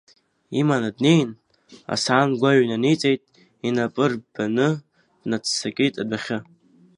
Иманы 0.59 0.89
днеин, 0.97 1.31
асаан 1.93 2.29
гәаҩа 2.39 2.63
инаниҵеит, 2.63 3.21
инапы 3.67 4.05
рбаны 4.11 4.67
днаццакит 5.21 5.93
адәахьы. 6.01 6.37